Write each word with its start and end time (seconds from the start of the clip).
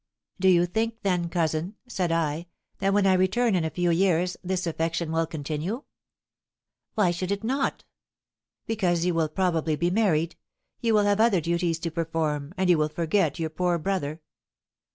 "Do 0.39 0.47
you 0.47 0.65
think 0.65 1.03
then, 1.03 1.29
cousin," 1.29 1.75
said 1.87 2.11
I, 2.11 2.47
"that 2.79 2.91
when 2.91 3.05
I 3.05 3.13
return 3.13 3.53
in 3.53 3.63
a 3.63 3.69
few 3.69 3.91
years 3.91 4.35
this 4.43 4.65
affection 4.65 5.11
will 5.11 5.27
continue?" 5.27 5.83
"Why 6.95 7.11
should 7.11 7.31
it 7.31 7.43
not?" 7.43 7.83
"Because 8.65 9.05
you 9.05 9.13
will 9.13 9.27
be 9.27 9.35
probably 9.35 9.89
married; 9.91 10.37
you 10.79 10.95
will 10.95 11.03
have 11.05 11.21
other 11.21 11.39
duties 11.39 11.77
to 11.81 11.91
perform, 11.91 12.51
and 12.57 12.67
you 12.67 12.79
will 12.79 12.89
forget 12.89 13.37
your 13.37 13.51
poor 13.51 13.77
brother." 13.77 14.21